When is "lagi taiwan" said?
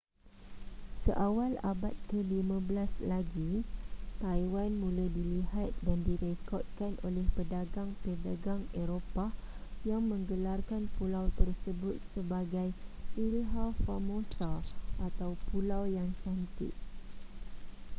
3.13-4.71